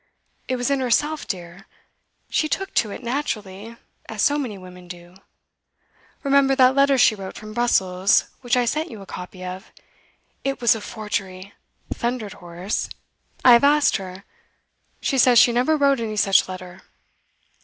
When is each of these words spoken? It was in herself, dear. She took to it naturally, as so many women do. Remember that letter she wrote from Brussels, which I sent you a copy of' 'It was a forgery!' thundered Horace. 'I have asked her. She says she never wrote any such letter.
It 0.47 0.55
was 0.55 0.71
in 0.71 0.79
herself, 0.79 1.27
dear. 1.27 1.67
She 2.31 2.49
took 2.49 2.73
to 2.73 2.89
it 2.89 3.03
naturally, 3.03 3.77
as 4.09 4.23
so 4.23 4.39
many 4.39 4.57
women 4.57 4.87
do. 4.87 5.13
Remember 6.23 6.55
that 6.55 6.73
letter 6.75 6.97
she 6.97 7.13
wrote 7.13 7.35
from 7.35 7.53
Brussels, 7.53 8.23
which 8.41 8.57
I 8.57 8.65
sent 8.65 8.89
you 8.89 9.03
a 9.03 9.05
copy 9.05 9.45
of' 9.45 9.71
'It 10.43 10.59
was 10.59 10.73
a 10.73 10.81
forgery!' 10.81 11.53
thundered 11.93 12.33
Horace. 12.33 12.89
'I 13.45 13.53
have 13.53 13.63
asked 13.63 13.97
her. 13.97 14.23
She 15.01 15.19
says 15.19 15.37
she 15.37 15.51
never 15.51 15.77
wrote 15.77 15.99
any 15.99 16.15
such 16.17 16.49
letter. 16.49 16.81